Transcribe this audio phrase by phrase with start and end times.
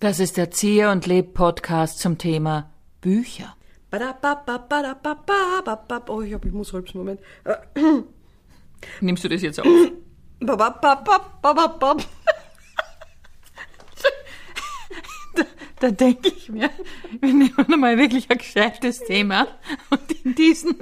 [0.00, 3.54] Das ist der Zieh und Leb Podcast zum Thema Bücher.
[6.08, 7.20] Oh, ich, hab, ich muss rülpsen, Moment.
[9.00, 9.66] Nimmst du das jetzt auf?
[15.34, 15.44] Da,
[15.80, 16.70] da denke ich mir,
[17.20, 19.46] wir nehmen mal wirklich ein gescheites Thema
[19.90, 20.76] und in diesen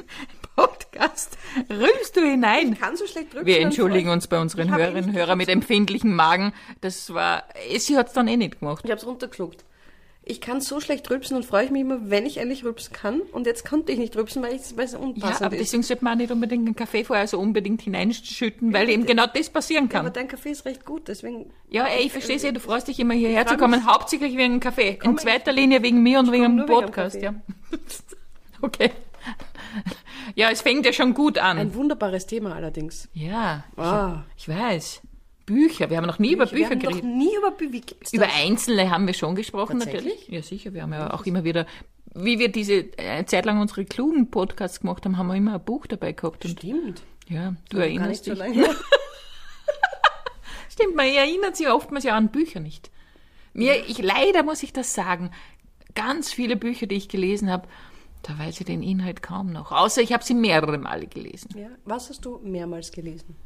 [0.57, 1.37] Podcast
[1.71, 2.73] rülpst du hinein.
[2.75, 3.47] Ich kann so schlecht rülpsen.
[3.47, 6.53] Wir entschuldigen uns bei unseren Hörerinnen und Hörern mit empfindlichen Magen.
[6.81, 7.45] Das war,
[7.79, 8.85] sie hat's dann eh nicht gemacht.
[8.85, 9.65] Ich hab's runtergeschluckt.
[10.23, 13.21] Ich kann so schlecht rülpsen und freue ich mich immer, wenn ich endlich rülpsen kann.
[13.33, 15.63] Und jetzt konnte ich nicht rülpsen, weil es Ja, unpassend aber ist.
[15.63, 19.25] deswegen sollte man auch nicht unbedingt einen Kaffee vorher so unbedingt hineinschütten, weil eben genau
[19.27, 20.13] das passieren Aber kann.
[20.13, 21.51] dein Kaffee ist recht gut, deswegen.
[21.71, 24.61] Ja, ey, ich verstehe ja, du freust dich immer hierher zu kommen, hauptsächlich wegen dem
[24.61, 24.99] Kaffee.
[25.03, 27.25] In zweiter Linie wegen mir und wegen dem wegen Podcast, Kaffee.
[27.25, 27.35] ja.
[28.63, 28.91] Okay.
[30.35, 31.59] Ja, es fängt ja schon gut an.
[31.59, 33.09] Ein wunderbares Thema allerdings.
[33.15, 34.23] Ja, Ah.
[34.37, 35.03] ich, ich weiß.
[35.47, 37.05] Bücher, wir haben noch nie über Wir Bücher haben noch geredet.
[37.05, 37.95] nie über Bücher.
[38.13, 38.35] Über das?
[38.37, 40.29] Einzelne haben wir schon gesprochen, natürlich.
[40.29, 40.73] Ja, sicher.
[40.75, 41.67] Wir haben ja auch immer wieder,
[42.15, 45.65] wie wir diese äh, Zeit lang unsere klugen Podcasts gemacht haben, haben wir immer ein
[45.65, 46.47] Buch dabei gehabt.
[46.47, 47.03] Stimmt.
[47.29, 48.43] ja, du Gar erinnerst so dich.
[48.55, 48.75] her.
[50.69, 52.91] Stimmt, man erinnert sich oftmals ja an Bücher nicht.
[53.53, 55.31] Mir, ich leider muss ich das sagen,
[55.95, 57.67] ganz viele Bücher, die ich gelesen habe,
[58.23, 59.73] da weiß ich den Inhalt kaum noch.
[59.73, 61.49] Außer ich habe sie mehrere Male gelesen.
[61.57, 61.69] ja.
[61.85, 63.37] Was hast du mehrmals gelesen?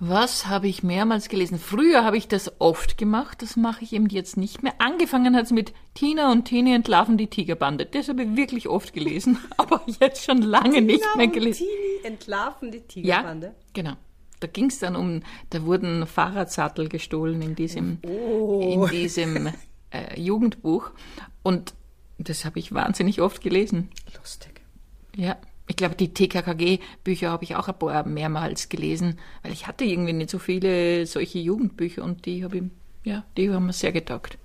[0.00, 1.58] Was habe ich mehrmals gelesen?
[1.58, 4.74] Früher habe ich das oft gemacht, das mache ich eben jetzt nicht mehr.
[4.78, 7.86] Angefangen hat es mit Tina und Tini entlarven die Tigerbande.
[7.86, 11.58] Das habe ich wirklich oft gelesen, aber jetzt schon lange nicht Tina mehr und gelesen.
[11.66, 13.54] Tini entlarven die Ja, Tigerbande.
[13.72, 13.92] genau.
[14.40, 18.60] Da ging es dann um, da wurden Fahrradsattel gestohlen in diesem, Oh.
[18.60, 19.46] in diesem
[19.90, 20.90] äh, Jugendbuch.
[21.44, 21.72] Und
[22.18, 23.90] das habe ich wahnsinnig oft gelesen.
[24.16, 24.60] Lustig.
[25.16, 29.84] Ja, ich glaube, die TKKG-Bücher habe ich auch ein paar mehrmals gelesen, weil ich hatte
[29.84, 32.62] irgendwie nicht so viele solche Jugendbücher und die habe ich,
[33.04, 34.38] ja, die haben mir sehr getaugt.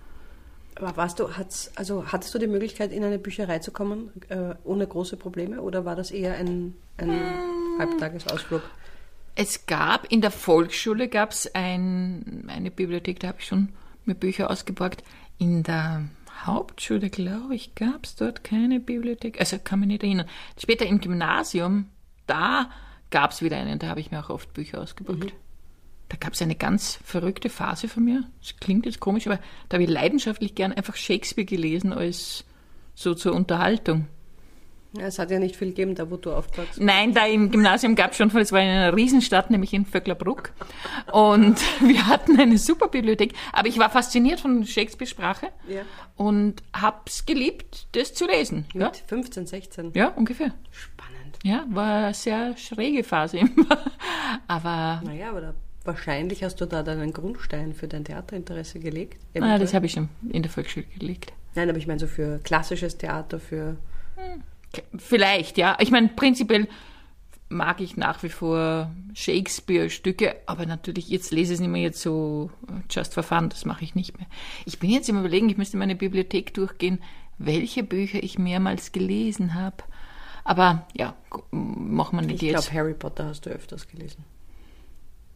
[0.76, 4.55] Aber warst du, hat's, also hattest du die Möglichkeit, in eine Bücherei zu kommen, äh,
[4.64, 7.80] ohne große Probleme, oder war das eher ein, ein Hm.
[7.80, 8.61] Halbtagesausflug?
[9.36, 13.70] Es gab, in der Volksschule gab es ein, eine Bibliothek, da habe ich schon
[14.05, 15.04] mir Bücher ausgeborgt.
[15.38, 16.05] In der
[16.45, 19.39] Hauptschule, glaube ich, gab es dort keine Bibliothek.
[19.39, 20.27] Also kann mich nicht erinnern.
[20.58, 21.88] Später im Gymnasium,
[22.27, 22.70] da
[23.10, 25.33] gab es wieder einen, da habe ich mir auch oft Bücher ausgeborgt.
[26.10, 28.23] Da gab es eine ganz verrückte Phase von mir.
[28.42, 32.45] Das klingt jetzt komisch, aber da habe ich leidenschaftlich gern einfach Shakespeare gelesen als
[32.95, 34.08] so zur Unterhaltung.
[34.98, 36.80] Ja, es hat ja nicht viel gegeben, da wo du aufwachst.
[36.82, 40.52] Nein, da im Gymnasium gab es schon, es war in einer Riesenstadt, nämlich in Vöcklerbruck.
[41.11, 43.33] Und wir hatten eine super Bibliothek.
[43.54, 45.83] Aber ich war fasziniert von Shakespeare-Sprache Ja.
[46.16, 48.66] und hab's geliebt, das zu lesen.
[48.73, 49.92] Ja, Mit 15, 16.
[49.94, 50.54] ja ungefähr.
[50.72, 51.38] Spannend.
[51.44, 53.54] Ja, war eine sehr schräge Phase immer.
[54.48, 55.54] Aber Naja, aber da,
[55.86, 59.20] wahrscheinlich hast du da deinen Grundstein für dein Theaterinteresse gelegt.
[59.21, 59.60] ah, eventuell.
[59.60, 61.32] das habe ich schon in der Volksschule gelegt.
[61.56, 63.77] Nein, aber ich meine so für klassisches Theater, für...
[64.98, 65.78] Vielleicht, ja.
[65.80, 66.68] Ich meine, prinzipiell
[67.50, 72.02] mag ich nach wie vor Shakespeare-Stücke, aber natürlich, jetzt lese ich es nicht mehr jetzt
[72.02, 74.28] so äh, just for fun, das mache ich nicht mehr.
[74.66, 77.00] Ich bin jetzt im Überlegen, ich müsste meine Bibliothek durchgehen,
[77.40, 79.78] welche Bücher ich mehrmals gelesen habe.
[80.44, 81.16] Aber ja,
[81.52, 82.66] machen wir nicht Ich jetzt.
[82.70, 84.24] glaube, Harry Potter hast du öfters gelesen.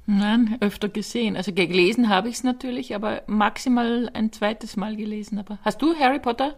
[0.06, 1.38] Nein, öfter gesehen.
[1.38, 5.40] Also gelesen habe ich es natürlich, aber maximal ein zweites Mal gelesen.
[5.40, 6.56] Aber hast du Harry Potter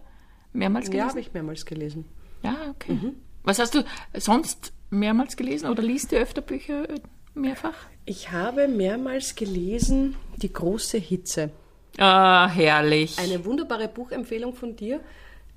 [0.51, 1.09] mehrmals Ja, gelesen?
[1.09, 2.05] habe ich mehrmals gelesen.
[2.45, 2.97] Ja, okay.
[3.43, 3.83] Was hast du
[4.13, 6.87] sonst mehrmals gelesen oder liest du öfter Bücher
[7.33, 7.75] mehrfach?
[8.05, 11.49] Ich habe mehrmals gelesen Die große Hitze.
[11.97, 13.17] Ah, herrlich.
[13.19, 14.99] Eine wunderbare Buchempfehlung von dir.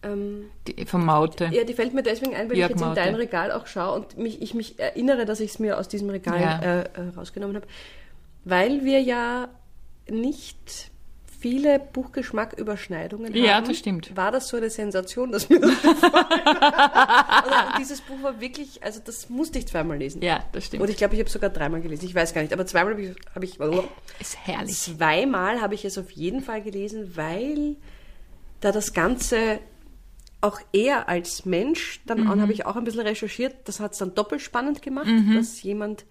[0.03, 1.51] Ähm, Die, vom Maute.
[1.53, 3.01] ja, die fällt mir deswegen ein, weil Jörg ich jetzt in Maute.
[3.01, 6.09] dein Regal auch schaue und mich, ich mich erinnere, dass ich es mir aus diesem
[6.11, 6.59] Regal Ja.
[6.61, 7.67] äh, äh, rausgenommen habe.
[8.45, 9.49] Weil wir ja
[10.09, 10.91] nicht
[11.39, 13.69] viele Buchgeschmacküberschneidungen Ja, haben.
[13.69, 14.17] das stimmt.
[14.17, 15.71] War das so eine Sensation, dass mir das?
[16.69, 20.23] Also, dieses Buch war wirklich, also das musste ich zweimal lesen.
[20.23, 20.83] Ja, das stimmt.
[20.83, 22.05] Und ich glaube, ich habe sogar dreimal gelesen.
[22.07, 23.59] Ich weiß gar nicht, aber zweimal habe ich, habe ich
[24.21, 24.77] ist herrlich.
[24.79, 27.77] zweimal habe ich es auf jeden Fall gelesen, weil
[28.61, 29.61] da das Ganze
[30.41, 32.41] auch er als Mensch, dann Mhm.
[32.41, 35.35] habe ich auch ein bisschen recherchiert, das hat es dann doppelt spannend gemacht, Mhm.
[35.37, 36.05] dass jemand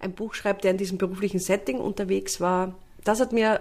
[0.00, 2.74] ein Buch schreibt, der in diesem beruflichen Setting unterwegs war.
[3.04, 3.60] Das hat mir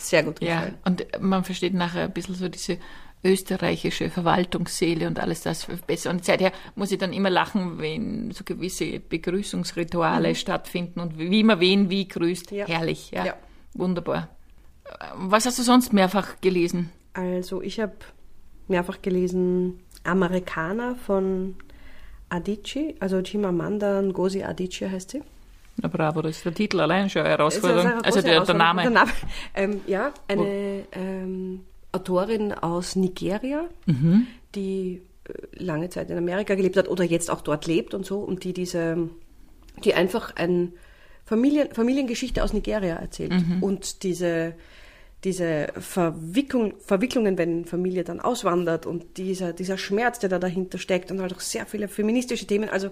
[0.00, 0.74] sehr gut Ja, gefallen.
[0.84, 2.78] und man versteht nachher ein bisschen so diese
[3.22, 6.10] österreichische Verwaltungsseele und alles das besser.
[6.10, 11.60] Und seither muss ich dann immer lachen, wenn so gewisse Begrüßungsrituale stattfinden und wie man
[11.60, 12.50] wen wie grüßt.
[12.50, 12.56] Mhm.
[12.56, 12.66] Ja.
[12.66, 13.26] Herrlich, ja.
[13.26, 13.34] Ja.
[13.74, 14.28] Wunderbar.
[15.14, 16.90] Was hast du sonst mehrfach gelesen?
[17.12, 17.92] Also ich habe
[18.68, 21.56] mehrfach gelesen Amerikaner von
[22.30, 25.22] Adichie, also Chimamanda Ngozi Adichie heißt sie.
[25.82, 27.84] Na bravo, das ist der Titel allein schon eine Herausforderung.
[27.84, 28.58] Das ist eine also der, der Herausforderung.
[28.58, 28.82] Name.
[28.82, 29.10] Der Name.
[29.54, 31.60] Ähm, ja, eine ähm,
[31.92, 34.26] Autorin aus Nigeria, Mhm.
[34.54, 35.32] die äh,
[35.64, 38.52] lange Zeit in Amerika gelebt hat oder jetzt auch dort lebt und so und die
[38.52, 39.08] diese,
[39.84, 40.72] die einfach ein
[41.24, 43.62] Familien, Familiengeschichte aus Nigeria erzählt Mhm.
[43.62, 44.54] und diese
[45.22, 51.10] diese Verwicklung, Verwicklungen, wenn Familie dann auswandert und dieser, dieser Schmerz, der da dahinter steckt
[51.10, 52.70] und halt auch sehr viele feministische Themen.
[52.70, 52.88] Also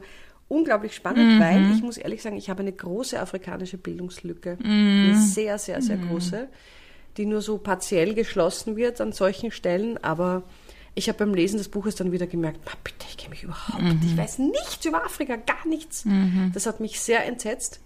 [0.48, 1.40] unglaublich spannend, Mhm.
[1.40, 4.56] weil ich muss ehrlich sagen, ich habe eine große afrikanische Bildungslücke.
[4.62, 5.04] Mhm.
[5.10, 6.48] Eine sehr, sehr, sehr große,
[7.16, 10.02] die nur so partiell geschlossen wird an solchen Stellen.
[10.02, 10.44] Aber
[10.94, 13.82] ich habe beim Lesen des Buches dann wieder gemerkt, "Ma, bitte, ich kenne mich überhaupt
[13.82, 14.04] nicht.
[14.04, 16.04] Ich weiß nichts über Afrika, gar nichts.
[16.54, 17.80] Das hat mich sehr entsetzt.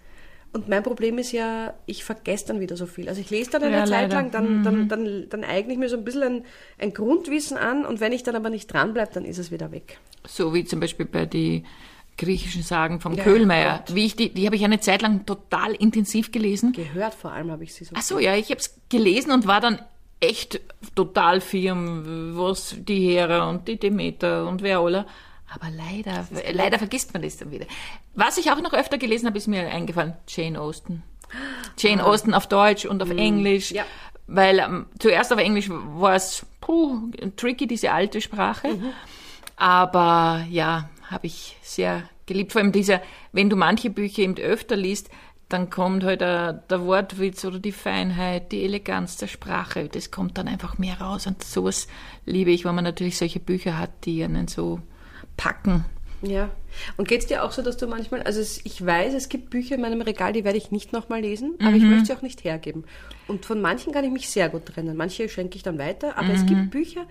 [0.54, 3.08] Und mein Problem ist ja, ich vergesse dann wieder so viel.
[3.08, 4.16] Also ich lese dann eine Ja, Zeit leider.
[4.16, 6.44] lang, dann, dann, dann, dann eigne ich mir so ein bisschen ein,
[6.78, 9.98] ein Grundwissen an und wenn ich dann aber nicht dranbleibe, dann ist es wieder weg.
[10.26, 11.64] So wie zum Beispiel bei die
[12.18, 13.84] griechischen Sagen vom Ja, Köhlmeier.
[13.92, 16.72] Wie ich die, die habe ich eine Zeit lang total intensiv gelesen.
[16.72, 17.94] Gehört vor allem habe ich sie so.
[17.96, 19.80] Ach so, ja, ich habe es gelesen und war dann
[20.20, 20.60] echt
[20.94, 25.06] total firm, was die Hera und die Demeter und wer alle.
[25.54, 27.66] Aber leider, leider vergisst man das dann wieder.
[28.14, 31.02] Was ich auch noch öfter gelesen habe, ist mir eingefallen, Jane Austen.
[31.78, 33.70] Jane Austen auf Deutsch und auf Englisch.
[33.70, 33.84] Ja.
[34.26, 38.68] Weil ähm, zuerst auf Englisch war es puh, tricky, diese alte Sprache.
[39.56, 42.52] Aber ja, habe ich sehr geliebt.
[42.52, 43.00] Vor allem dieser,
[43.32, 45.10] wenn du manche Bücher eben öfter liest,
[45.48, 49.88] dann kommt halt der, der Wortwitz oder die Feinheit, die Eleganz der Sprache.
[49.88, 51.26] Das kommt dann einfach mehr raus.
[51.26, 51.88] Und sowas
[52.24, 54.80] liebe ich, wenn man natürlich solche Bücher hat, die einen so
[55.36, 55.84] packen.
[56.22, 56.50] Ja.
[56.96, 59.74] Und geht's dir auch so, dass du manchmal, also es, ich weiß, es gibt Bücher
[59.74, 62.44] in meinem Regal, die werde ich nicht nochmal lesen, aber ich möchte sie auch nicht
[62.44, 62.84] hergeben.
[63.26, 64.96] Und von manchen kann ich mich sehr gut trennen.
[64.96, 67.06] Manche schenke ich dann weiter, aber es gibt Bücher,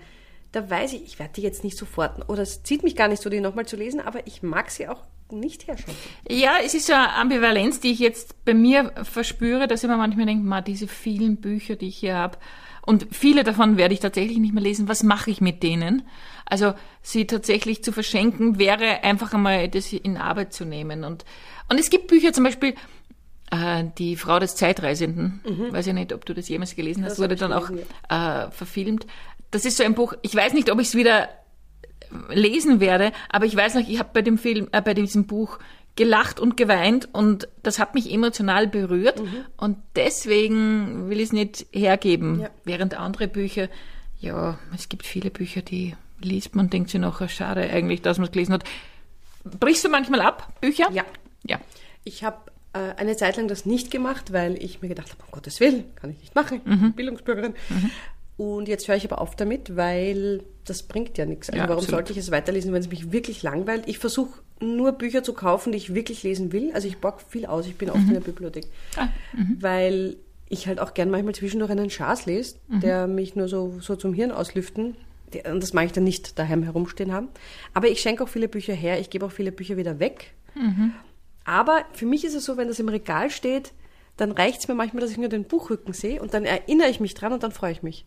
[0.52, 3.22] da weiß ich, ich werde die jetzt nicht sofort, oder es zieht mich gar nicht
[3.22, 5.96] so, die nochmal zu lesen, aber ich mag sie auch nicht herschenken.
[6.28, 9.96] Ja, es ist so eine Ambivalenz, die ich jetzt bei mir verspüre, dass ich mir
[9.96, 12.38] manchmal denke, ma, diese vielen Bücher, die ich hier habe,
[12.84, 14.88] und viele davon werde ich tatsächlich nicht mehr lesen.
[14.88, 16.02] Was mache ich mit denen?
[16.44, 21.04] Also sie tatsächlich zu verschenken, wäre einfach einmal das in Arbeit zu nehmen.
[21.04, 21.24] Und,
[21.70, 22.74] und es gibt Bücher zum Beispiel,
[23.52, 27.18] äh, die Frau des Zeitreisenden, weiß ich nicht, ob du das jemals gelesen hast, Das
[27.18, 29.06] wurde habe ich dann auch äh, verfilmt.
[29.52, 31.28] Das ist so ein Buch, ich weiß nicht, ob ich es wieder
[32.30, 35.58] lesen werde, aber ich weiß noch, ich habe bei dem Film, äh, bei diesem Buch
[35.94, 39.22] gelacht und geweint und das hat mich emotional berührt
[39.58, 42.40] und deswegen will ich es nicht hergeben.
[42.40, 42.50] Ja.
[42.64, 43.68] Während andere Bücher,
[44.18, 48.18] ja, es gibt viele Bücher, die liest man, denkt sich noch, ah, schade eigentlich, dass
[48.18, 48.64] man es gelesen hat.
[49.44, 50.90] Brichst du manchmal ab, Bücher?
[50.92, 51.04] Ja.
[51.44, 51.60] Ja.
[52.04, 52.38] Ich habe
[52.72, 55.84] äh, eine Zeit lang das nicht gemacht, weil ich mir gedacht habe, um Gottes Willen,
[55.96, 56.92] kann ich nicht machen, Mhm.
[56.94, 57.54] Bildungsbürgerin.
[58.42, 61.48] Und jetzt höre ich aber auf damit, weil das bringt ja nichts.
[61.48, 61.90] Also Ja, warum absolut.
[61.98, 63.84] sollte ich es weiterlesen, wenn es mich wirklich langweilt?
[63.86, 66.70] Ich versuche nur Bücher zu kaufen, die ich wirklich lesen will.
[66.74, 68.66] Also ich bock viel aus, ich bin oft in der Bibliothek.
[68.96, 69.08] Ah,
[69.60, 70.16] Weil
[70.48, 74.12] ich halt auch gern manchmal zwischendurch einen Schaß lese, der mich nur so, so zum
[74.14, 74.96] Hirn auslüften.
[75.50, 77.28] Und das mag ich dann nicht daheim herumstehen haben.
[77.74, 80.32] Aber ich schenke auch viele Bücher her, ich gebe auch viele Bücher wieder weg.
[81.44, 83.72] Aber für mich ist es so, wenn das im Regal steht,
[84.22, 87.00] dann reicht es mir manchmal, dass ich nur den Buchrücken sehe und dann erinnere ich
[87.00, 88.06] mich dran und dann freue ich mich.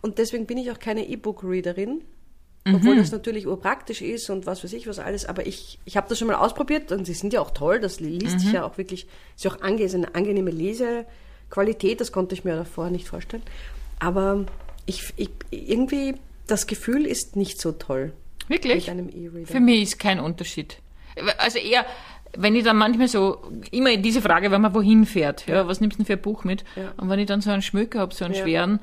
[0.00, 2.02] Und deswegen bin ich auch keine E-Book-Readerin,
[2.72, 5.26] obwohl das natürlich urpraktisch ist und was weiß ich was alles.
[5.26, 7.80] Aber ich, ich habe das schon mal ausprobiert und sie sind ja auch toll.
[7.80, 12.12] Das liest sich ja auch wirklich, ist ja auch ange ist eine angenehme Lesequalität, das
[12.12, 13.42] konnte ich mir davor nicht vorstellen.
[13.98, 14.46] Aber
[14.86, 16.14] ich, ich irgendwie,
[16.46, 18.12] das Gefühl ist nicht so toll
[18.46, 18.86] Wirklich?
[18.86, 19.50] mit einem E-Reader.
[19.50, 20.78] Für mich ist kein Unterschied.
[21.38, 21.84] Also eher,
[22.36, 23.38] wenn ich dann manchmal so,
[23.70, 26.44] immer diese Frage, wenn man wohin fährt, ja, was nimmst du denn für ein Buch
[26.44, 26.64] mit?
[26.76, 26.92] Ja.
[26.96, 28.42] Und wenn ich dann so einen Schmöker habe, so einen Ja.
[28.42, 28.80] schweren,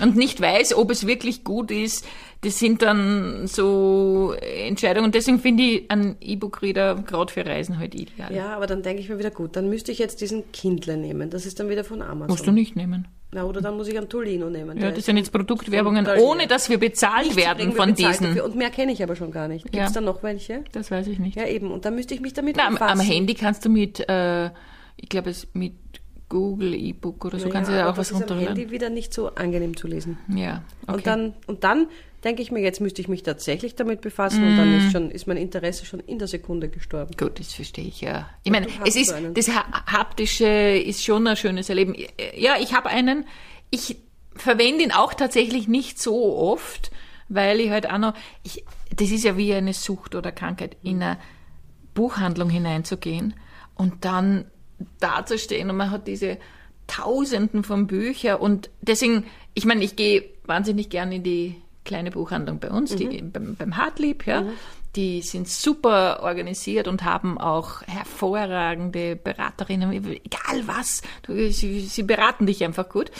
[0.00, 2.06] und nicht weiß, ob es wirklich gut ist,
[2.42, 5.06] das sind dann so Entscheidungen.
[5.06, 8.32] Und deswegen finde ich einen E-Book-Reader gerade für Reisen halt ideal.
[8.32, 11.30] Ja, aber dann denke ich mir wieder, gut, dann müsste ich jetzt diesen Kindle nehmen.
[11.30, 12.28] Das ist dann wieder von Amazon.
[12.28, 13.08] Musst du nicht nehmen.
[13.34, 14.78] Na, oder dann muss ich einen Tolino nehmen.
[14.78, 18.26] Ja, das sind jetzt Produktwerbungen, ohne dass wir bezahlt Nichts werden wir von bezahlt diesen.
[18.28, 18.44] Dafür.
[18.44, 19.64] Und mehr kenne ich aber schon gar nicht.
[19.64, 20.00] Gibt es Ja.
[20.00, 20.62] da noch welche?
[20.70, 21.36] Das weiß ich nicht.
[21.36, 21.72] Ja, eben.
[21.72, 23.00] Und dann müsste ich mich damit Na, am, am.
[23.00, 24.46] Handy kannst du mit, äh,
[24.96, 25.72] ich glaube, es mit
[26.28, 28.56] Google E-Book oder so kannst du ja, da auch was das ist am runterladen.
[28.58, 30.18] Handy wieder nicht so angenehm zu lesen.
[30.28, 30.94] Ja, okay.
[30.96, 31.86] Und dann, und dann
[32.24, 34.78] denke ich mir, jetzt müsste ich mich tatsächlich damit befassen und dann Mm.
[34.78, 37.14] ist schon, ist mein Interesse schon in der Sekunde gestorben.
[37.18, 38.28] Gut, das verstehe ich ja.
[38.42, 39.34] Ich meine, es ist einen.
[39.34, 41.94] das Ha- haptische ist schon ein schönes Erleben.
[42.36, 43.26] Ja, ich habe einen.
[43.70, 43.96] Ich
[44.34, 46.90] verwende ihn auch tatsächlich nicht so oft,
[47.28, 48.14] weil ich halt auch noch.
[48.42, 48.64] Ich,
[48.96, 51.18] das ist ja wie eine Sucht oder Krankheit, in eine
[51.92, 53.34] Buchhandlung hineinzugehen
[53.74, 54.46] und dann
[55.00, 56.38] dazustehen und man hat diese
[56.86, 59.24] Tausenden von Büchern und deswegen,
[59.54, 63.76] ich meine, ich gehe wahnsinnig gern in die kleine Buchhandlung bei uns, die, beim, beim
[63.76, 64.44] Hartlieb, ja.
[64.96, 72.46] die sind super organisiert und haben auch hervorragende Beraterinnen, egal was, du, sie, sie beraten
[72.46, 73.10] dich einfach gut.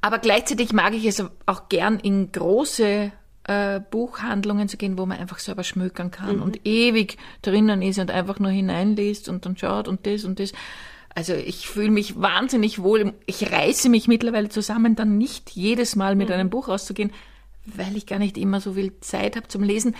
[0.00, 3.12] Aber gleichzeitig mag ich es auch gern in große
[3.44, 6.42] äh, Buchhandlungen zu gehen, wo man einfach selber schmökern kann Mhm.
[6.42, 10.52] und ewig drinnen ist und einfach nur hineinliest und dann schaut und das und das.
[11.14, 13.12] Also ich fühle mich wahnsinnig wohl.
[13.26, 16.18] Ich reiße mich mittlerweile zusammen, dann nicht jedes Mal Mhm.
[16.18, 17.12] mit einem Buch rauszugehen,
[17.66, 19.94] weil ich gar nicht immer so viel Zeit habe zum Lesen.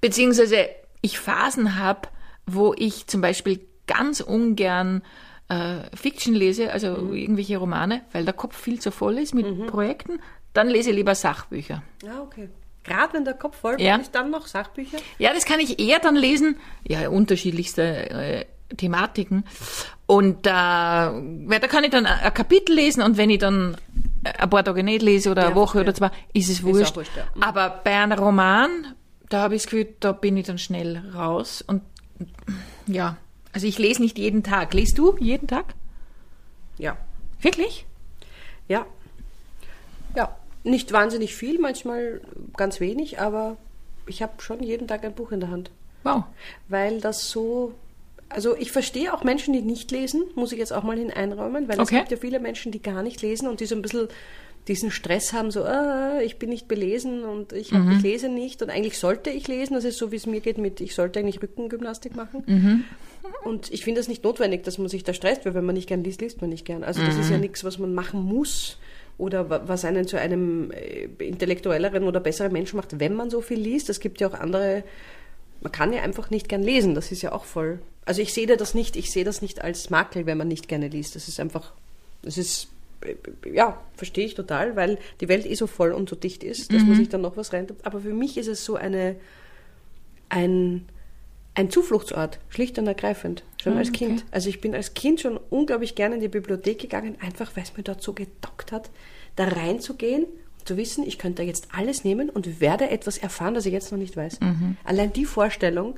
[0.00, 0.68] Beziehungsweise
[1.02, 2.08] ich Phasen habe,
[2.46, 5.02] wo ich zum Beispiel ganz ungern
[5.48, 7.14] äh, Fiction lese, also Mhm.
[7.14, 10.18] irgendwelche Romane, weil der Kopf viel zu voll ist mit Projekten.
[10.54, 11.84] Dann lese ich lieber Sachbücher.
[12.04, 12.48] Ah, okay.
[12.82, 13.94] Gerade wenn der Kopf voll Ja.
[13.96, 14.98] ist, dann noch Sachbücher.
[15.18, 16.56] Ja, das kann ich eher dann lesen.
[16.86, 18.44] Ja, unterschiedlichste äh,
[18.76, 19.44] Thematiken.
[20.06, 21.12] Und da,
[21.46, 23.76] weil da kann ich dann ein Kapitel lesen und wenn ich dann
[24.24, 26.96] ein paar Tage nicht lese oder Ja, eine Woche oder zwei, ist es wurscht.
[26.96, 27.24] wurscht, ja.
[27.34, 27.42] Mhm.
[27.42, 28.94] Aber bei einem Roman,
[29.28, 31.62] da habe ich das Gefühl, da bin ich dann schnell raus.
[31.66, 31.82] Und
[32.86, 33.16] ja,
[33.52, 34.74] also ich lese nicht jeden Tag.
[34.74, 35.74] Liest du jeden Tag?
[36.78, 36.96] Ja.
[37.40, 37.86] Wirklich?
[38.68, 38.86] Ja.
[40.14, 40.36] Ja.
[40.64, 42.20] Nicht wahnsinnig viel, manchmal
[42.56, 43.56] ganz wenig, aber
[44.06, 45.70] ich habe schon jeden Tag ein Buch in der Hand.
[46.04, 46.24] Wow.
[46.68, 47.74] Weil das so.
[48.28, 51.80] Also ich verstehe auch Menschen, die nicht lesen, muss ich jetzt auch mal hineinräumen, weil
[51.80, 51.82] Okay.
[51.84, 54.08] es gibt ja viele Menschen, die gar nicht lesen und die so ein bisschen
[54.66, 58.62] diesen Stress haben, so, ah, ich bin nicht belesen und ich, hab, ich lese nicht
[58.62, 61.20] und eigentlich sollte ich lesen, das ist so, wie es mir geht mit, ich sollte
[61.20, 62.42] eigentlich Rückengymnastik machen.
[63.44, 65.88] Und ich finde es nicht notwendig, dass man sich da stresst, weil wenn man nicht
[65.88, 66.82] gern liest, liest man nicht gern.
[66.82, 68.78] Also das ist ja nichts, was man machen muss
[69.18, 73.40] oder wa- was einen zu einem äh, intellektuelleren oder besseren Menschen macht, wenn man so
[73.40, 73.88] viel liest.
[73.88, 74.82] Es gibt ja auch andere,
[75.60, 77.78] man kann ja einfach nicht gern lesen, das ist ja auch voll.
[78.06, 80.68] Also ich sehe da das nicht, ich sehe das nicht als Makel, wenn man nicht
[80.68, 81.14] gerne liest.
[81.16, 81.72] Das ist einfach,
[82.22, 82.68] das ist,
[83.52, 86.82] ja, verstehe ich total, weil die Welt eh so voll und so dicht ist, dass
[86.82, 87.66] man sich dann noch was rein.
[87.82, 89.16] Aber für mich ist es so eine,
[90.28, 90.86] ein,
[91.54, 94.06] ein Zufluchtsort, schlicht und ergreifend, schon Ah, als okay.
[94.06, 94.24] Kind.
[94.30, 97.76] Also ich bin als Kind schon unglaublich gerne in die Bibliothek gegangen, einfach weil es
[97.76, 98.90] mir dort so getockt hat,
[99.36, 103.66] da reinzugehen und zu wissen, ich könnte jetzt alles nehmen und werde etwas erfahren, das
[103.66, 104.40] ich jetzt noch nicht weiß.
[104.40, 104.76] Mhm.
[104.84, 105.96] Allein die Vorstellung,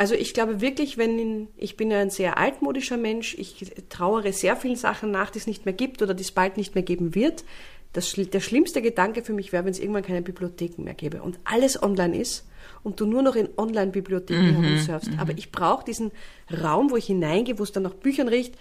[0.00, 4.32] also ich glaube wirklich, wenn in, ich bin ja ein sehr altmodischer Mensch, ich trauere
[4.32, 6.82] sehr vielen Sachen nach, die es nicht mehr gibt oder die es bald nicht mehr
[6.82, 7.44] geben wird.
[7.92, 11.38] Das, der schlimmste Gedanke für mich wäre, wenn es irgendwann keine Bibliotheken mehr gäbe und
[11.44, 12.48] alles online ist
[12.82, 15.10] und du nur noch in Online-Bibliotheken herumsurfst.
[15.18, 16.12] Aber ich brauche diesen
[16.50, 18.54] Raum, wo ich hineingehe, wo es dann nach Büchern riecht.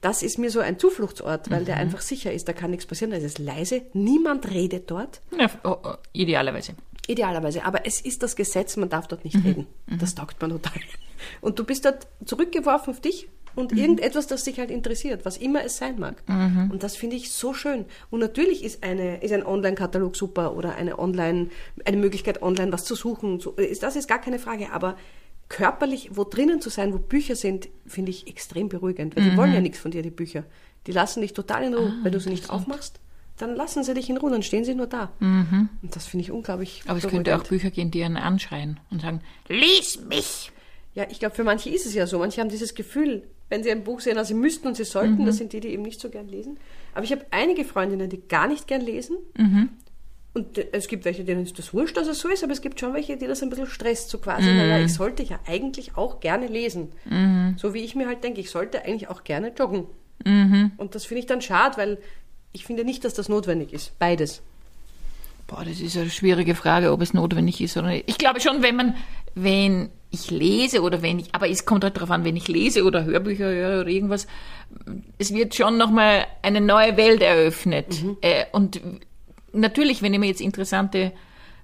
[0.00, 2.48] Das ist mir so ein Zufluchtsort, weil der einfach sicher ist.
[2.48, 3.10] Da kann nichts passieren.
[3.10, 3.82] Da ist es leise.
[3.92, 5.20] Niemand redet dort.
[5.38, 6.72] Ja, oh, oh, idealerweise.
[7.06, 7.64] Idealerweise.
[7.64, 9.66] Aber es ist das Gesetz, man darf dort nicht reden.
[9.98, 10.80] Das taugt man total.
[11.40, 15.62] Und du bist dort zurückgeworfen auf dich und irgendetwas, das dich halt interessiert, was immer
[15.64, 16.22] es sein mag.
[16.70, 17.84] Und das finde ich so schön.
[18.10, 21.48] Und natürlich ist, eine, ist ein Online-Katalog super oder eine Online,
[21.84, 23.40] eine Möglichkeit, online was zu suchen.
[23.40, 24.72] So, ist, das ist gar keine Frage.
[24.72, 24.96] Aber
[25.48, 29.16] körperlich wo drinnen zu sein, wo Bücher sind, finde ich extrem beruhigend.
[29.16, 30.44] Weil die wollen ja nichts von dir, die Bücher.
[30.86, 31.92] Die lassen dich total in Ruhe.
[32.02, 33.00] Wenn du sie nicht aufmachst,
[33.42, 35.10] dann lassen sie dich in Ruhe, dann stehen sie nur da.
[35.20, 37.42] Und das finde ich unglaublich Aber es könnte auch.
[37.42, 40.52] Bücher gehen, die einen anschreien und sagen, lies mich!
[40.94, 42.18] Ja, ich glaube, für manche ist es ja so.
[42.18, 45.26] Manche haben dieses Gefühl, wenn sie ein Buch sehen, also sie müssten und sie sollten,
[45.26, 46.58] das sind die, die eben nicht so gern lesen.
[46.94, 49.16] Aber ich habe einige Freundinnen, die gar nicht gern lesen.
[50.34, 52.60] Und äh, es gibt welche, denen ist das wurscht, dass es so ist, aber es
[52.62, 55.96] gibt schon welche, die das ein bisschen stresst, so quasi, naja, ich sollte ja eigentlich
[55.96, 56.92] auch gerne lesen.
[57.56, 59.86] So wie ich mir halt denke, ich sollte eigentlich auch gerne joggen.
[60.24, 61.98] Und das finde ich dann schade, weil
[62.52, 63.98] ich finde nicht, dass das notwendig ist.
[63.98, 64.42] Beides.
[65.46, 68.04] Boah, das ist eine schwierige Frage, ob es notwendig ist oder nicht.
[68.06, 68.96] Ich glaube schon, wenn man,
[69.34, 72.84] wenn ich lese oder wenn ich, aber es kommt halt darauf an, wenn ich lese
[72.84, 74.26] oder Hörbücher höre oder irgendwas,
[75.18, 78.02] es wird schon nochmal eine neue Welt eröffnet.
[78.20, 78.80] Äh, und
[79.52, 81.12] natürlich, wenn ich mir jetzt interessante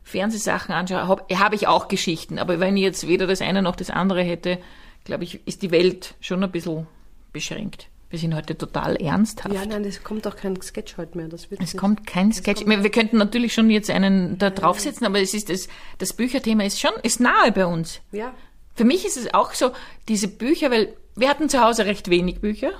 [0.02, 2.38] Fernsehsachen anschaue, habe hab ich auch Geschichten.
[2.38, 4.58] Aber wenn ich jetzt weder das eine noch das andere hätte,
[5.04, 6.86] glaube ich, ist die Welt schon ein bisschen
[7.32, 7.88] beschränkt.
[8.10, 9.54] Wir sind heute total ernsthaft.
[9.54, 11.28] Ja, nein, es kommt auch kein Sketch heute mehr.
[11.28, 11.80] Das wird Es nicht.
[11.80, 12.62] kommt kein Sketch.
[12.62, 16.14] Ich meine, Wir könnten natürlich schon jetzt einen da draufsetzen, aber es ist das, das
[16.14, 18.00] Bücherthema ist schon, ist nahe bei uns.
[18.12, 18.32] Ja,
[18.74, 19.72] Für mich ist es auch so,
[20.08, 22.70] diese Bücher, weil wir hatten zu Hause recht wenig Bücher.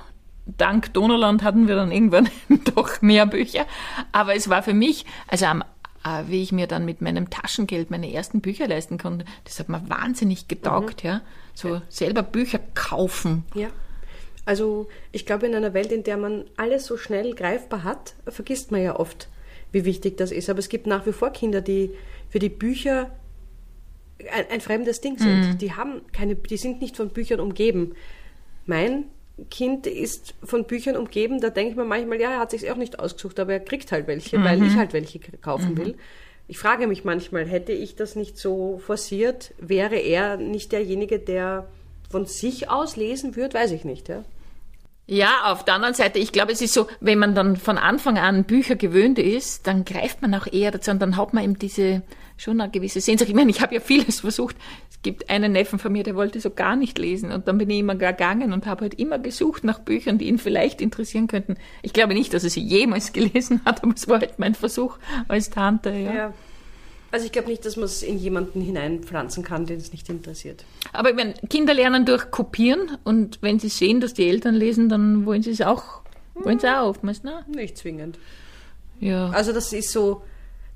[0.47, 2.27] Dank Donauland hatten wir dann irgendwann
[2.75, 3.67] doch mehr Bücher.
[4.11, 5.61] Aber es war für mich, also am,
[6.03, 9.69] äh, wie ich mir dann mit meinem Taschengeld meine ersten Bücher leisten konnte, das hat
[9.69, 11.21] mir wahnsinnig getaugt, ja.
[11.53, 13.43] So selber Bücher kaufen.
[13.53, 13.67] Ja.
[14.49, 18.71] Also ich glaube, in einer Welt, in der man alles so schnell greifbar hat, vergisst
[18.71, 19.29] man ja oft,
[19.71, 20.49] wie wichtig das ist.
[20.49, 21.91] Aber es gibt nach wie vor Kinder, die
[22.31, 23.11] für die Bücher
[24.17, 25.59] ein, ein fremdes Ding sind.
[25.61, 27.93] Die haben keine, die sind nicht von Büchern umgeben.
[28.65, 29.05] Mein
[29.51, 32.75] Kind ist von Büchern umgeben, da denke ich mir manchmal, ja, er hat sich auch
[32.75, 35.95] nicht ausgesucht, aber er kriegt halt welche, weil ich halt welche kaufen will.
[36.47, 41.67] Ich frage mich manchmal, hätte ich das nicht so forciert, wäre er nicht derjenige, der
[42.09, 44.25] von sich aus lesen würde, weiß ich nicht, ja.
[45.11, 48.19] Ja, auf der anderen Seite, ich glaube, es ist so, wenn man dann von Anfang
[48.19, 51.57] an Bücher gewöhnt ist, dann greift man auch eher dazu und dann hat man eben
[51.57, 52.03] diese
[52.37, 53.27] schon eine gewisse Sehnsucht.
[53.27, 54.55] Ich meine, ich habe ja vieles versucht.
[54.91, 57.71] Es gibt einen Neffen von mir, der wollte so gar nicht lesen und dann bin
[57.71, 61.55] ich immer gegangen und habe halt immer gesucht nach Büchern, die ihn vielleicht interessieren könnten.
[61.81, 64.99] Ich glaube nicht, dass er sie jemals gelesen hat, aber es war halt mein Versuch
[65.27, 65.89] als Tante.
[65.89, 66.13] Ja.
[66.13, 66.33] ja.
[67.11, 70.63] Also ich glaube nicht, dass man es in jemanden hineinpflanzen kann, den es nicht interessiert.
[70.93, 75.25] Aber wenn Kinder lernen durch Kopieren und wenn sie sehen, dass die Eltern lesen, dann
[75.25, 76.01] wollen sie es auch,
[76.35, 77.45] wollen sie auch aufpassen, ne?
[77.47, 78.19] Nicht zwingend.
[78.99, 79.29] Ja.
[79.29, 80.21] Also das ist so,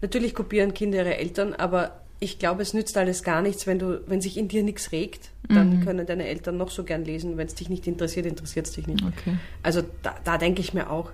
[0.02, 4.02] natürlich kopieren Kinder ihre Eltern, aber ich glaube, es nützt alles gar nichts, wenn du,
[4.08, 5.86] wenn sich in dir nichts regt, dann mhm.
[5.86, 7.36] können deine Eltern noch so gern lesen.
[7.36, 9.04] Wenn es dich nicht interessiert, interessiert es dich nicht.
[9.04, 9.38] Okay.
[9.62, 11.12] Also da, da denke ich mir auch,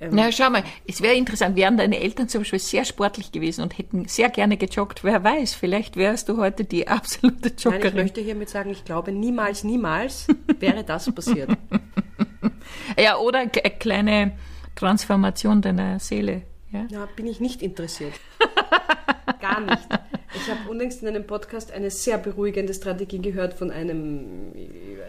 [0.00, 3.78] Na, schau mal, es wäre interessant, wären deine Eltern zum Beispiel sehr sportlich gewesen und
[3.78, 5.04] hätten sehr gerne gejoggt.
[5.04, 7.80] Wer weiß, vielleicht wärst du heute die absolute Joggerin.
[7.80, 10.26] Nein, ich möchte hiermit sagen, ich glaube, niemals, niemals
[10.58, 11.50] wäre das passiert.
[12.98, 14.32] ja, oder eine kleine
[14.74, 16.42] Transformation deiner Seele.
[16.70, 18.14] Ja, ja bin ich nicht interessiert.
[19.40, 19.88] Gar nicht.
[20.34, 24.52] Ich habe unlängst in einem Podcast eine sehr beruhigende Strategie gehört von einem,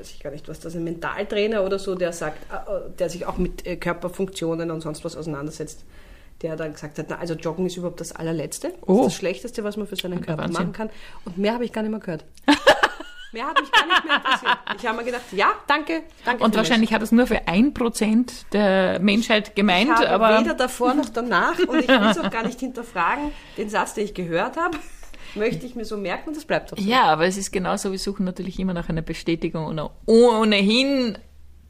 [0.06, 3.10] weiß ich gar nicht, was das, ein Mentaltrainer oder so, der sagt, äh, äh, der
[3.10, 5.84] sich auch mit äh, Körperfunktionen und sonst was auseinandersetzt.
[6.42, 8.70] Der dann gesagt hat, na, also Joggen ist überhaupt das allerletzte.
[8.70, 9.00] Das oh.
[9.02, 10.54] ist das Schlechteste, was man für seinen Körper Wahnsinn.
[10.54, 10.90] machen kann.
[11.24, 12.26] Und mehr habe ich gar nicht mehr gehört.
[13.32, 14.58] Mehr hat mich gar nicht mehr interessiert.
[14.80, 16.42] Ich habe mir gedacht, ja, danke, danke.
[16.42, 16.96] Und wahrscheinlich mich.
[16.96, 19.90] hat es nur für ein Prozent der Menschheit gemeint.
[19.90, 23.34] Ich habe aber weder davor noch danach und ich will es auch gar nicht hinterfragen,
[23.58, 24.78] den Satz, den ich gehört habe
[25.36, 26.84] möchte ich mir so merken und das bleibt auch so.
[26.84, 31.18] Ja, aber es ist genauso, wir suchen natürlich immer nach einer Bestätigung und ohnehin,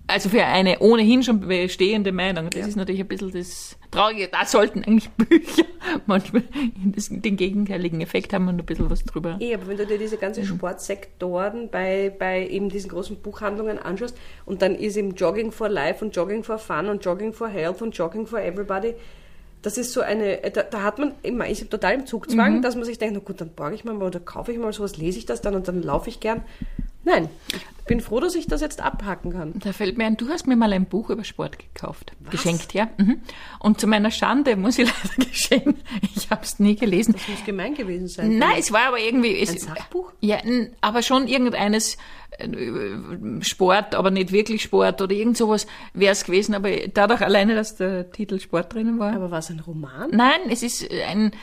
[0.07, 2.49] also für eine ohnehin schon bestehende Meinung.
[2.49, 2.67] Das ja.
[2.67, 4.27] ist natürlich ein bisschen das Traurige.
[4.31, 5.63] Da sollten eigentlich Bücher
[6.05, 9.37] manchmal den gegenteiligen Effekt haben und ein bisschen was drüber.
[9.39, 14.17] Eh, aber wenn du dir diese ganzen Sportsektoren bei, bei eben diesen großen Buchhandlungen anschaust
[14.45, 17.81] und dann ist eben Jogging for Life und Jogging for Fun und Jogging for Health
[17.81, 18.93] und Jogging for Everybody,
[19.65, 22.61] das ist so eine, da, da hat man immer, ich total im Zugzwang, mhm.
[22.61, 24.97] dass man sich denkt, na gut, dann borge ich mal oder kaufe ich mal sowas,
[24.97, 26.43] lese ich das dann und dann laufe ich gern.
[27.05, 29.53] Nein, ich bin froh, dass ich das jetzt abhacken kann.
[29.59, 32.13] Da fällt mir ein, du hast mir mal ein Buch über Sport gekauft.
[32.21, 32.31] Was?
[32.31, 32.89] Geschenkt, ja.
[32.97, 33.21] Mhm.
[33.59, 35.75] Und zu meiner Schande muss ich leider geschehen,
[36.15, 37.13] ich habe es nie gelesen.
[37.13, 38.39] Das muss gemein gewesen sein.
[38.39, 39.39] Nein, es war aber irgendwie...
[39.39, 40.13] Es, ein Sachbuch?
[40.19, 40.39] Ja,
[40.81, 41.97] aber schon irgendeines
[42.39, 42.49] äh,
[43.41, 47.75] Sport, aber nicht wirklich Sport oder irgend sowas wäre es gewesen, aber dadurch alleine, dass
[47.75, 49.13] der Titel Sport drinnen war.
[49.13, 50.09] Aber war es ein Roman?
[50.09, 51.33] Nein, es ist ein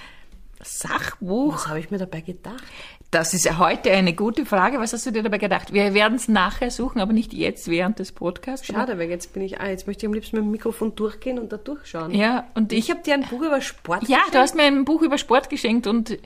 [0.61, 1.55] Sachbuch.
[1.55, 2.65] Was habe ich mir dabei gedacht?
[3.13, 4.81] Das ist heute eine gute Frage.
[4.81, 5.75] Was hast du dir dabei gedacht?
[5.75, 8.67] Wir werden es nachher suchen, aber nicht jetzt während des Podcasts.
[8.67, 11.39] Schade, weil jetzt bin ich, ah, jetzt möchte ich am liebsten mit dem Mikrofon durchgehen
[11.39, 12.15] und da durchschauen.
[12.15, 14.35] Ja, und ich, ich habe dir ein Buch über Sport Ja, geschenkt.
[14.35, 16.19] du hast mir ein Buch über Sport geschenkt und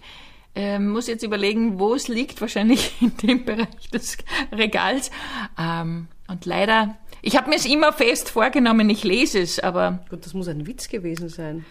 [0.54, 2.40] äh, muss jetzt überlegen, wo es liegt.
[2.40, 4.16] Wahrscheinlich in dem Bereich des
[4.52, 5.10] Regals.
[5.58, 10.04] Ähm, und leider, ich habe mir es immer fest vorgenommen, ich lese es, aber.
[10.08, 11.64] Gut, das muss ein Witz gewesen sein.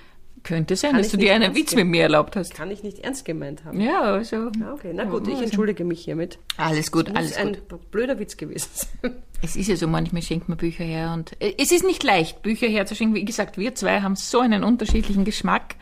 [0.45, 2.53] Könnte sein, kann dass du dir einen Witz mit mir erlaubt hast.
[2.53, 3.81] Kann ich nicht ernst gemeint haben.
[3.81, 4.51] Ja, also.
[4.73, 6.38] Okay, na gut, ich entschuldige mich hiermit.
[6.58, 7.89] Alles gut, das alles ein gut.
[7.89, 9.15] blöder Witz gewesen sein.
[9.41, 12.41] Es ist ja so, manchmal schenkt man Bücher her und äh, es ist nicht leicht,
[12.41, 13.15] Bücher herzuschenken.
[13.15, 15.75] Wie gesagt, wir zwei haben so einen unterschiedlichen Geschmack.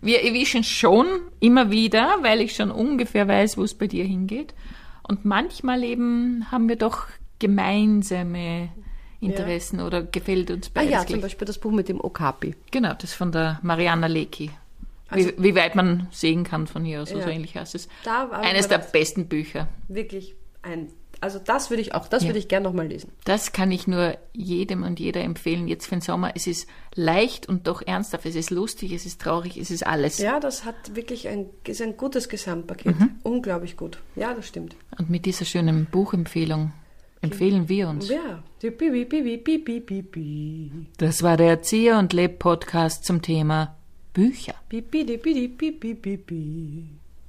[0.00, 1.06] Wir erwischen schon
[1.38, 4.54] immer wieder, weil ich schon ungefähr weiß, wo es bei dir hingeht.
[5.06, 7.06] Und manchmal eben haben wir doch
[7.38, 8.70] gemeinsame
[9.24, 9.86] Interessen ja.
[9.86, 10.92] oder gefällt uns beides.
[10.92, 12.54] Ah ja, zum Beispiel das Buch mit dem Okapi.
[12.70, 14.50] Genau, das von der Mariana Lecki.
[15.08, 17.22] Also, wie, wie, weit man sehen kann von hier aus, ja.
[17.22, 17.88] so ähnlich heißt es.
[18.30, 19.68] Eines der besten Bücher.
[19.88, 20.88] Wirklich ein
[21.24, 22.28] also das würde ich auch, das ja.
[22.28, 23.10] würde ich gerne nochmal lesen.
[23.24, 26.32] Das kann ich nur jedem und jeder empfehlen, jetzt für den Sommer.
[26.34, 30.18] Es ist leicht und doch ernsthaft, es ist lustig, es ist traurig, es ist alles.
[30.18, 33.00] Ja, das hat wirklich ein, ist ein gutes Gesamtpaket.
[33.00, 33.10] Mhm.
[33.22, 34.00] Unglaublich gut.
[34.16, 34.76] Ja, das stimmt.
[34.98, 36.72] Und mit dieser schönen Buchempfehlung
[37.24, 38.08] empfehlen wir uns.
[38.08, 38.42] Ja.
[40.98, 43.76] Das war der Erzieher und Leb Podcast zum Thema
[44.12, 44.54] Bücher.